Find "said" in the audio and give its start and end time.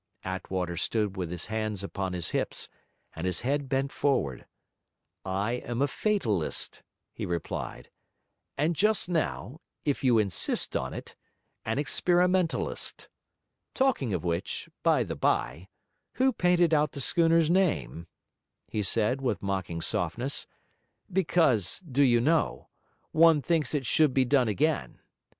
18.81-19.21